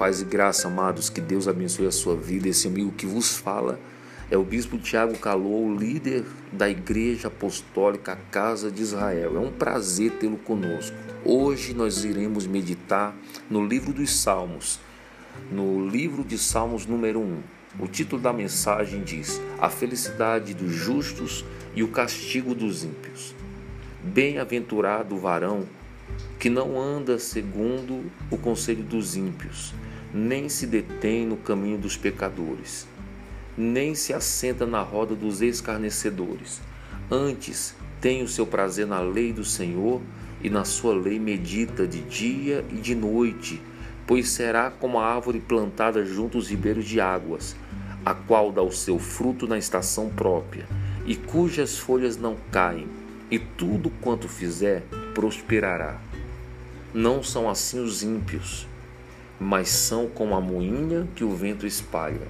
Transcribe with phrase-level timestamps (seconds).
[0.00, 2.48] Paz e graça, amados, que Deus abençoe a sua vida.
[2.48, 3.78] Esse amigo que vos fala
[4.30, 9.36] é o Bispo Tiago Calou, líder da Igreja Apostólica Casa de Israel.
[9.36, 10.96] É um prazer tê-lo conosco.
[11.22, 13.14] Hoje nós iremos meditar
[13.50, 14.80] no livro dos Salmos,
[15.52, 17.38] no livro de Salmos número 1.
[17.80, 21.44] O título da mensagem diz: A felicidade dos justos
[21.74, 23.34] e o castigo dos ímpios.
[24.02, 25.66] Bem-aventurado o varão
[26.38, 29.74] que não anda segundo o conselho dos ímpios,
[30.12, 32.86] nem se detém no caminho dos pecadores,
[33.56, 36.60] nem se assenta na roda dos escarnecedores.
[37.10, 40.00] Antes tem o seu prazer na lei do Senhor
[40.42, 43.60] e na sua lei medita de dia e de noite,
[44.06, 47.54] pois será como a árvore plantada junto aos ribeiros de águas,
[48.04, 50.66] a qual dá o seu fruto na estação própria,
[51.04, 52.88] e cujas folhas não caem,
[53.30, 54.82] e tudo quanto fizer
[55.14, 56.00] prosperará.
[56.92, 58.66] Não são assim os ímpios,
[59.40, 62.28] mas são como a moinha que o vento espalha.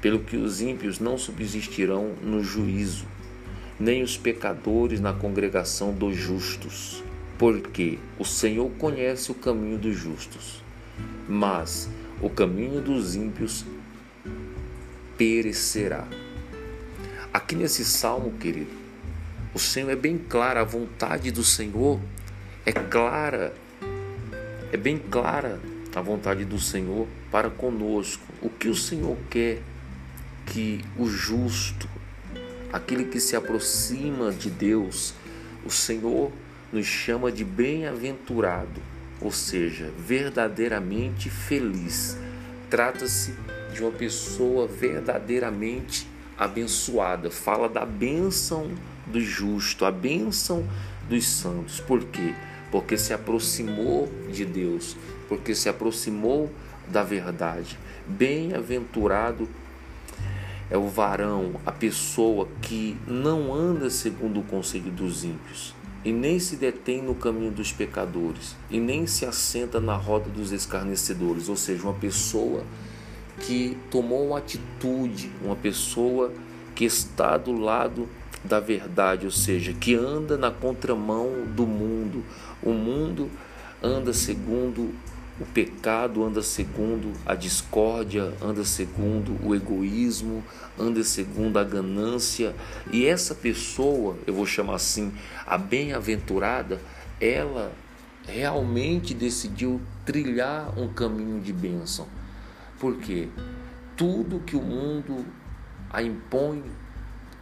[0.00, 3.06] Pelo que os ímpios não subsistirão no juízo,
[3.78, 7.04] nem os pecadores na congregação dos justos,
[7.38, 10.62] porque o Senhor conhece o caminho dos justos,
[11.28, 11.88] mas
[12.20, 13.64] o caminho dos ímpios
[15.16, 16.08] perecerá.
[17.32, 18.70] Aqui nesse salmo, querido,
[19.54, 22.00] o Senhor é bem claro, a vontade do Senhor
[22.64, 23.54] é clara,
[24.72, 25.60] é bem clara
[25.96, 28.22] a vontade do Senhor para conosco.
[28.42, 29.62] O que o Senhor quer
[30.44, 31.88] que o justo,
[32.70, 35.14] aquele que se aproxima de Deus,
[35.64, 36.30] o Senhor
[36.70, 38.78] nos chama de bem-aventurado,
[39.22, 42.18] ou seja, verdadeiramente feliz.
[42.68, 43.34] Trata-se
[43.72, 47.30] de uma pessoa verdadeiramente abençoada.
[47.30, 48.70] Fala da bênção
[49.06, 50.68] do justo, a bênção
[51.08, 51.80] dos santos.
[51.80, 52.34] Por quê?
[52.34, 52.55] Porque
[52.96, 54.96] se aproximou de Deus,
[55.28, 56.50] porque se aproximou
[56.88, 57.78] da verdade.
[58.06, 59.48] Bem-aventurado
[60.70, 65.74] é o varão, a pessoa que não anda segundo o conselho dos ímpios,
[66.04, 70.52] e nem se detém no caminho dos pecadores, e nem se assenta na roda dos
[70.52, 72.64] escarnecedores, ou seja, uma pessoa
[73.40, 76.32] que tomou uma atitude, uma pessoa
[76.74, 78.08] que está do lado
[78.44, 82.24] da verdade, ou seja, que anda na contramão do mundo.
[82.62, 83.30] O mundo
[83.82, 84.94] anda segundo
[85.38, 90.42] o pecado, anda segundo a discórdia, anda segundo o egoísmo,
[90.78, 92.54] anda segundo a ganância.
[92.92, 95.12] E essa pessoa, eu vou chamar assim,
[95.46, 96.80] a bem-aventurada,
[97.20, 97.72] ela
[98.26, 102.06] realmente decidiu trilhar um caminho de bênção.
[102.78, 103.28] Porque
[103.96, 105.24] tudo que o mundo
[105.90, 106.62] a impõe,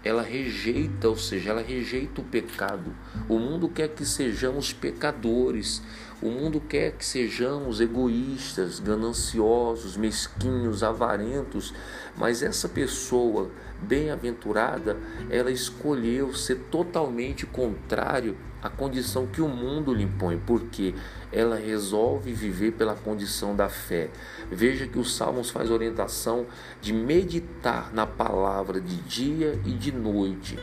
[0.05, 2.95] ela rejeita, ou seja, ela rejeita o pecado.
[3.29, 5.83] O mundo quer que sejamos pecadores.
[6.21, 11.75] O mundo quer que sejamos egoístas, gananciosos, mesquinhos, avarentos,
[12.17, 13.51] mas essa pessoa
[13.83, 14.97] bem-aventurada,
[15.29, 20.95] ela escolheu ser totalmente contrário à condição que o mundo lhe impõe, porque
[21.35, 24.09] ela resolve viver pela condição da fé.
[24.51, 26.47] Veja que os Salmos faz orientação
[26.81, 30.57] de meditar na palavra de dia e de noite.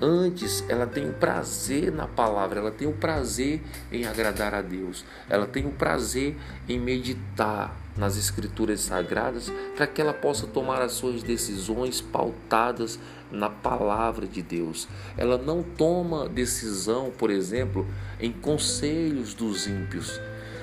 [0.00, 5.06] Antes, ela tem o prazer na palavra, ela tem o prazer em agradar a Deus,
[5.28, 6.36] ela tem o prazer
[6.68, 12.98] em meditar nas Escrituras Sagradas para que ela possa tomar as suas decisões pautadas
[13.32, 14.86] na palavra de Deus.
[15.16, 17.86] Ela não toma decisão, por exemplo,
[18.20, 20.20] em conselhos dos ímpios.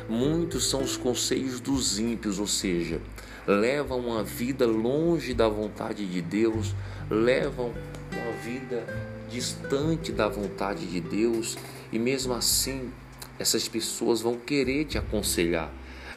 [0.07, 3.01] Muitos são os conselhos dos ímpios, ou seja,
[3.47, 6.75] levam uma vida longe da vontade de Deus,
[7.09, 7.73] levam
[8.11, 8.85] uma vida
[9.33, 11.57] distante da vontade de Deus
[11.91, 12.91] e mesmo assim
[13.39, 15.71] essas pessoas vão querer te aconselhar.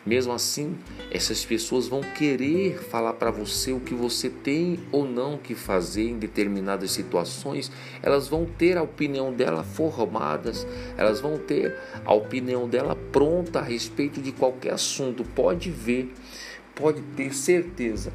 [0.05, 0.79] Mesmo assim,
[1.11, 6.11] essas pessoas vão querer falar para você o que você tem ou não que fazer
[6.11, 7.73] em determinadas situações.
[8.01, 10.65] Elas vão ter a opinião dela formadas,
[10.97, 11.75] elas vão ter
[12.05, 15.25] a opinião dela pronta a respeito de qualquer assunto.
[15.25, 16.15] Pode ver,
[16.77, 18.13] pode ter certeza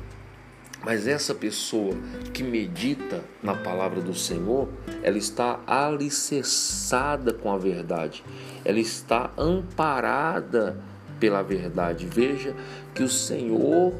[0.83, 1.95] mas essa pessoa
[2.33, 4.67] que medita na palavra do Senhor,
[5.03, 8.23] ela está alicerçada com a verdade,
[8.65, 10.81] ela está amparada
[11.19, 12.07] pela verdade.
[12.07, 12.55] Veja
[12.95, 13.93] que o Senhor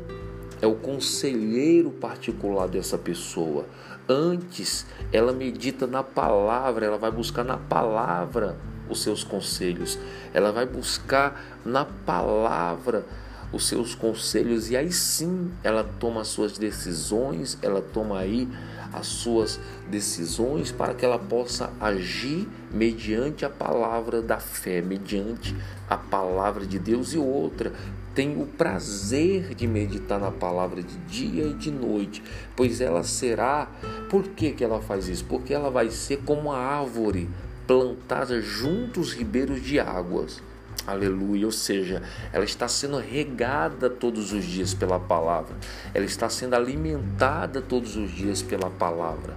[0.62, 3.66] é o conselheiro particular dessa pessoa.
[4.10, 8.58] Antes, ela medita na palavra, ela vai buscar na palavra
[8.90, 9.98] os seus conselhos,
[10.34, 13.06] ela vai buscar na palavra
[13.52, 18.48] os seus conselhos e aí sim ela toma as suas decisões, ela toma aí
[18.94, 19.60] as suas
[19.90, 25.56] decisões para que ela possa agir mediante a palavra da fé, mediante
[25.90, 27.74] a palavra de Deus e outra.
[28.14, 32.22] tem o prazer de meditar na palavra de dia e de noite,
[32.58, 33.70] pois ela será.
[34.10, 35.24] Por que, que ela faz isso?
[35.24, 37.30] Porque ela vai ser como uma árvore
[37.66, 40.44] plantada junto aos ribeiros de águas.
[40.86, 42.02] Aleluia, ou seja,
[42.34, 45.56] ela está sendo regada todos os dias pela palavra,
[45.94, 49.36] ela está sendo alimentada todos os dias pela palavra.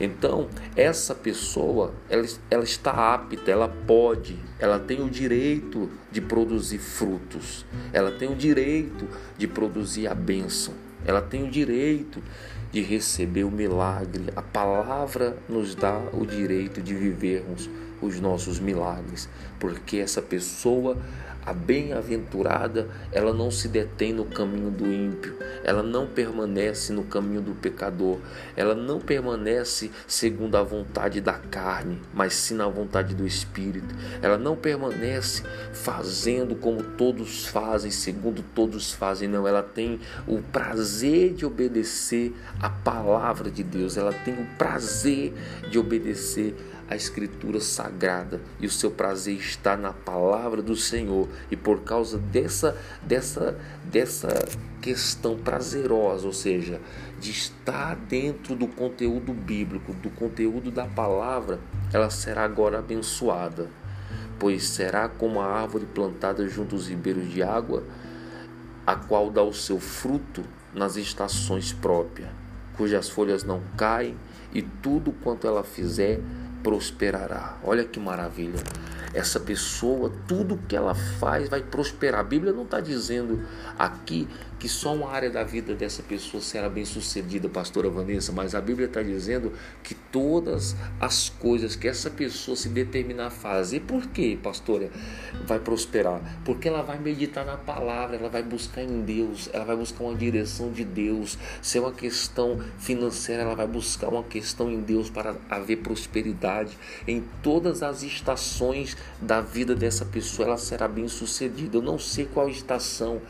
[0.00, 6.78] Então, essa pessoa, ela, ela está apta, ela pode, ela tem o direito de produzir
[6.78, 12.22] frutos, ela tem o direito de produzir a bênção, ela tem o direito
[12.70, 14.26] de receber o milagre.
[14.34, 17.68] A palavra nos dá o direito de vivermos
[18.00, 19.28] os nossos milagres,
[19.60, 20.96] porque essa pessoa
[21.44, 27.40] a bem-aventurada, ela não se detém no caminho do ímpio, ela não permanece no caminho
[27.40, 28.18] do pecador,
[28.56, 33.94] ela não permanece segundo a vontade da carne, mas sim na vontade do Espírito.
[34.20, 35.42] Ela não permanece
[35.72, 39.46] fazendo como todos fazem, segundo todos fazem, não.
[39.46, 45.32] Ela tem o prazer de obedecer a palavra de Deus, ela tem o prazer
[45.68, 46.54] de obedecer
[46.92, 51.26] a Escritura sagrada e o seu prazer está na palavra do Senhor.
[51.50, 54.28] E por causa dessa, dessa, dessa
[54.80, 56.80] questão prazerosa, ou seja,
[57.18, 61.58] de estar dentro do conteúdo bíblico, do conteúdo da palavra,
[61.94, 63.70] ela será agora abençoada,
[64.38, 67.84] pois será como a árvore plantada junto aos ribeiros de água,
[68.86, 72.28] a qual dá o seu fruto nas estações próprias,
[72.76, 74.14] cujas folhas não caem
[74.52, 76.20] e tudo quanto ela fizer
[76.62, 77.58] prosperará.
[77.62, 78.60] Olha que maravilha.
[79.14, 82.20] Essa pessoa, tudo que ela faz vai prosperar.
[82.20, 83.42] A Bíblia não está dizendo
[83.78, 84.28] aqui
[84.58, 88.60] que só uma área da vida dessa pessoa será bem sucedida, pastora Vanessa, mas a
[88.60, 94.06] Bíblia está dizendo que todas as coisas que essa pessoa se determinar a fazer, por
[94.06, 94.88] quê, pastora?
[95.46, 96.20] Vai prosperar?
[96.44, 100.14] Porque ela vai meditar na palavra, ela vai buscar em Deus, ela vai buscar uma
[100.14, 101.36] direção de Deus.
[101.60, 106.78] Se é uma questão financeira, ela vai buscar uma questão em Deus para haver prosperidade.
[107.04, 111.76] Em todas as estações da vida dessa pessoa, ela será bem sucedida.
[111.76, 113.20] Eu não sei qual estação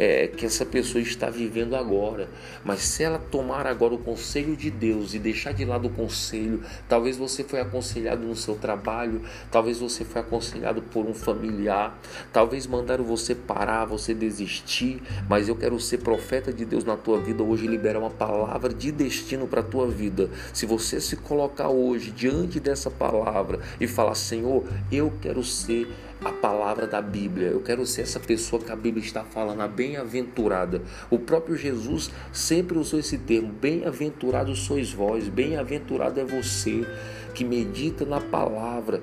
[0.00, 2.30] é, que essa pessoa está vivendo agora.
[2.64, 6.62] Mas se ela tomar agora o conselho de Deus e deixar de lado o conselho,
[6.88, 9.20] talvez você foi aconselhado no seu trabalho,
[9.50, 12.00] talvez você foi aconselhado por um familiar,
[12.32, 17.20] talvez mandaram você parar, você desistir, mas eu quero ser profeta de Deus na tua
[17.20, 20.30] vida hoje liberar uma palavra de destino para a tua vida.
[20.54, 25.86] Se você se colocar hoje diante dessa palavra e falar, Senhor, eu quero ser
[26.24, 27.48] a palavra da Bíblia.
[27.48, 30.82] Eu quero ser essa pessoa que a Bíblia está falando, a bem-aventurada.
[31.08, 36.86] O próprio Jesus sempre usou esse termo: bem-aventurado sois vós, bem-aventurado é você
[37.34, 39.02] que medita na palavra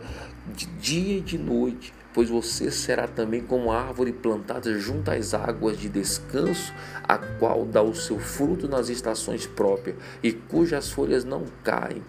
[0.54, 5.78] de dia e de noite, pois você será também como árvore plantada junto às águas
[5.78, 6.74] de descanso,
[7.04, 12.02] a qual dá o seu fruto nas estações próprias e cujas folhas não caem.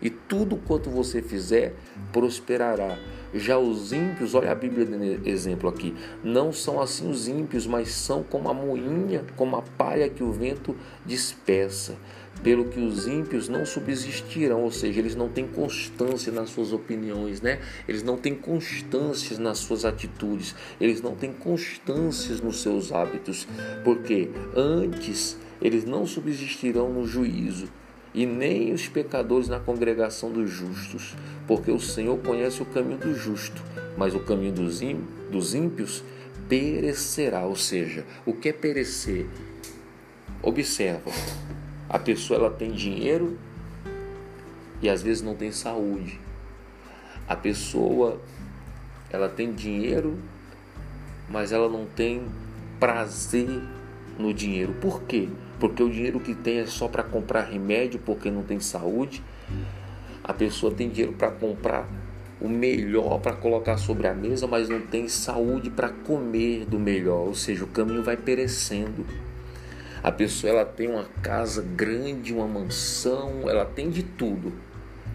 [0.00, 1.74] E tudo quanto você fizer
[2.12, 2.98] prosperará.
[3.34, 7.90] Já os ímpios, olha a Bíblia de exemplo aqui, não são assim os ímpios, mas
[7.90, 11.96] são como a moinha, como a palha que o vento dispersa.
[12.42, 17.40] Pelo que os ímpios não subsistirão, ou seja, eles não têm constância nas suas opiniões,
[17.40, 17.60] né?
[17.88, 23.48] Eles não têm constância nas suas atitudes, eles não têm constância nos seus hábitos,
[23.82, 27.68] porque antes eles não subsistirão no juízo
[28.16, 31.14] e nem os pecadores na congregação dos justos,
[31.46, 33.62] porque o Senhor conhece o caminho do justo,
[33.94, 36.02] mas o caminho dos ímpios
[36.48, 37.42] perecerá.
[37.44, 39.26] Ou seja, o que é perecer?
[40.42, 41.10] Observa,
[41.90, 43.38] a pessoa ela tem dinheiro
[44.80, 46.18] e às vezes não tem saúde.
[47.28, 48.18] A pessoa
[49.10, 50.18] ela tem dinheiro,
[51.28, 52.22] mas ela não tem
[52.80, 53.60] prazer
[54.18, 54.72] no dinheiro.
[54.80, 55.28] Por quê?
[55.58, 59.22] Porque o dinheiro que tem é só para comprar remédio porque não tem saúde.
[60.22, 61.88] A pessoa tem dinheiro para comprar
[62.40, 67.26] o melhor para colocar sobre a mesa, mas não tem saúde para comer do melhor,
[67.26, 69.06] ou seja, o caminho vai perecendo.
[70.02, 74.52] A pessoa ela tem uma casa grande, uma mansão, ela tem de tudo,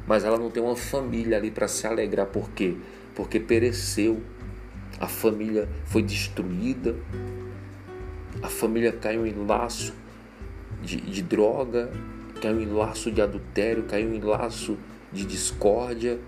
[0.08, 2.76] mas ela não tem uma família ali para se alegrar, por quê?
[3.16, 4.22] Porque pereceu.
[5.00, 6.96] A família foi destruída,
[8.42, 9.94] a família caiu em laço
[10.82, 11.92] de, de droga,
[12.42, 14.78] caiu em laço de adultério, caiu em laço
[15.12, 16.20] de discórdia.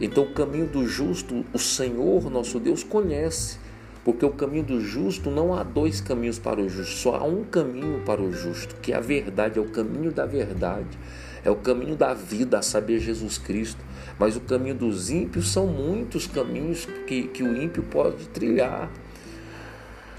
[0.00, 3.58] Então, o caminho do justo, o Senhor nosso Deus conhece,
[4.04, 7.44] porque o caminho do justo não há dois caminhos para o justo, só há um
[7.44, 10.98] caminho para o justo, que é a verdade, é o caminho da verdade,
[11.44, 13.84] é o caminho da vida, a saber, Jesus Cristo.
[14.18, 18.90] Mas o caminho dos ímpios são muitos caminhos que, que o ímpio pode trilhar.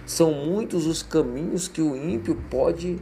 [0.06, 2.98] São muitos os caminhos que o ímpio pode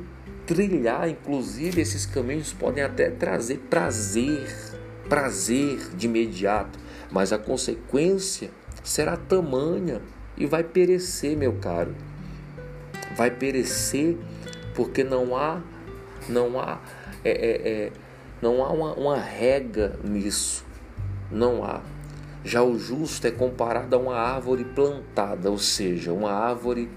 [1.10, 4.48] inclusive esses caminhos podem até trazer prazer,
[5.10, 6.78] prazer de imediato,
[7.12, 8.50] mas a consequência
[8.84, 10.02] será tamanha
[10.38, 11.96] e vai perecer, meu caro.
[13.16, 14.18] Vai perecer
[14.75, 15.62] porque não há,
[16.28, 16.80] não há,
[17.24, 17.92] é, é, é,
[18.42, 20.66] não há uma, uma rega nisso,
[21.32, 21.82] não há.
[22.44, 26.90] Já o justo é comparado a uma árvore plantada, ou seja, uma árvore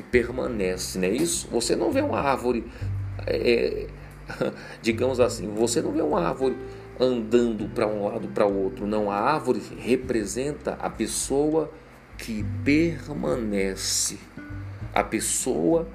[0.00, 1.46] que permanece, não é isso?
[1.50, 2.64] Você não vê uma árvore,
[3.26, 3.86] é,
[4.80, 6.56] digamos assim, você não vê uma árvore
[6.98, 9.10] andando para um lado para o outro, não.
[9.10, 11.70] A árvore representa a pessoa
[12.16, 14.18] que permanece,
[14.94, 15.86] a pessoa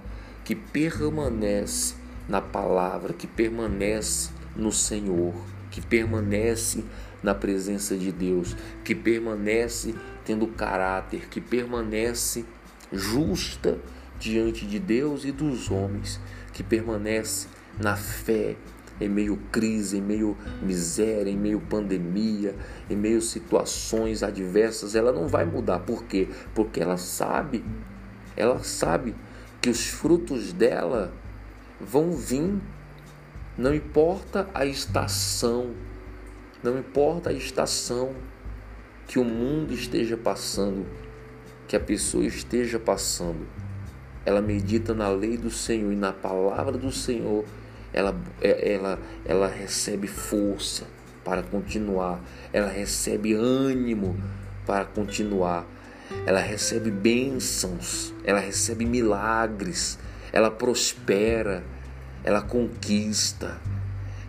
[0.43, 1.95] que permanece
[2.29, 5.33] na palavra, que permanece no Senhor,
[5.71, 6.83] que permanece
[7.23, 12.45] na presença de Deus, que permanece tendo caráter, que permanece
[12.91, 13.79] justa
[14.19, 16.19] diante de Deus e dos homens,
[16.53, 17.47] que permanece
[17.79, 18.55] na fé
[18.99, 22.55] em meio crise, em meio miséria, em meio pandemia,
[22.89, 25.79] em meio situações adversas, ela não vai mudar.
[25.79, 26.29] Por quê?
[26.53, 27.63] Porque ela sabe,
[28.37, 29.13] ela sabe
[29.61, 31.13] que os frutos dela
[31.79, 32.53] vão vir,
[33.57, 35.71] não importa a estação,
[36.63, 38.13] não importa a estação
[39.07, 40.85] que o mundo esteja passando,
[41.67, 43.45] que a pessoa esteja passando,
[44.25, 47.45] ela medita na lei do Senhor e na palavra do Senhor,
[47.93, 50.85] ela, é, ela, ela recebe força
[51.23, 52.19] para continuar,
[52.51, 54.17] ela recebe ânimo
[54.65, 55.65] para continuar,
[56.25, 59.97] ela recebe bênçãos, ela recebe milagres,
[60.33, 61.63] ela prospera,
[62.23, 63.57] ela conquista,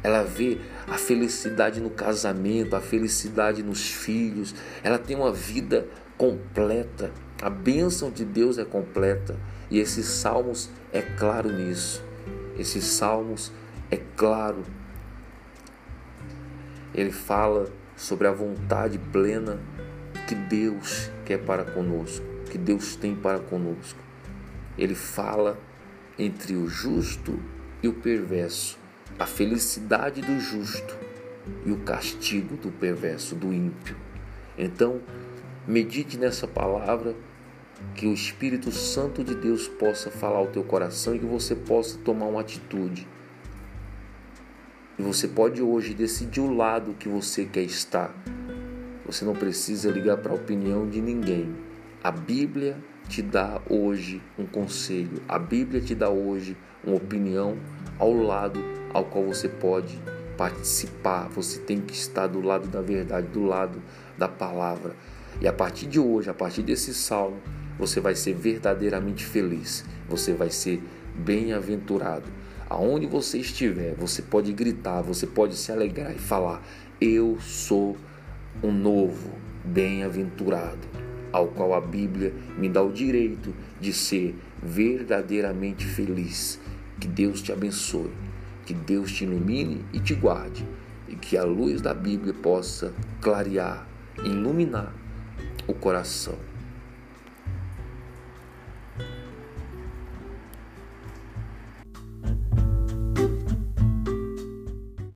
[0.02, 5.86] ela vê a felicidade no casamento, a felicidade nos filhos, ela tem uma vida
[6.16, 7.10] completa.
[7.42, 9.36] A bênção de Deus é completa
[9.70, 12.02] e esses salmos é claro nisso.
[12.58, 13.52] Esses salmos
[13.90, 14.62] é claro.
[16.94, 19.58] Ele fala sobre a vontade plena
[20.26, 23.98] que Deus quer para conosco, que Deus tem para conosco.
[24.78, 25.58] Ele fala
[26.18, 27.38] entre o justo
[27.82, 28.78] e o perverso,
[29.18, 30.96] a felicidade do justo
[31.64, 33.96] e o castigo do perverso, do ímpio.
[34.56, 35.00] Então,
[35.66, 37.14] medite nessa palavra,
[37.94, 41.98] que o Espírito Santo de Deus possa falar ao teu coração e que você possa
[41.98, 43.06] tomar uma atitude.
[44.98, 48.14] E você pode hoje decidir o lado que você quer estar.
[49.04, 51.54] Você não precisa ligar para a opinião de ninguém.
[52.02, 55.22] A Bíblia te dá hoje um conselho.
[55.28, 57.58] A Bíblia te dá hoje uma opinião
[57.98, 58.58] ao lado
[58.92, 60.00] ao qual você pode
[60.36, 61.28] participar.
[61.28, 63.82] Você tem que estar do lado da verdade, do lado
[64.16, 64.96] da palavra.
[65.40, 67.36] E a partir de hoje, a partir desse salmo,
[67.78, 69.84] você vai ser verdadeiramente feliz.
[70.08, 70.82] Você vai ser
[71.14, 72.24] bem-aventurado.
[72.68, 76.62] Aonde você estiver, você pode gritar, você pode se alegrar e falar:
[77.00, 77.96] Eu sou
[78.62, 79.30] um novo
[79.64, 80.88] bem-aventurado,
[81.30, 86.58] ao qual a Bíblia me dá o direito de ser verdadeiramente feliz.
[86.98, 88.10] Que Deus te abençoe,
[88.64, 90.66] que Deus te ilumine e te guarde,
[91.06, 93.86] e que a luz da Bíblia possa clarear,
[94.24, 94.92] iluminar
[95.66, 96.34] o coração